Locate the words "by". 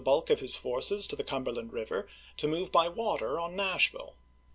2.71-2.87